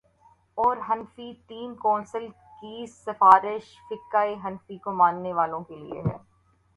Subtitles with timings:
[0.57, 2.27] اورحنفی تین کونسل
[2.61, 6.17] کی سفارش فقہ حنفی کے ماننے والوں کے لیے ہے۔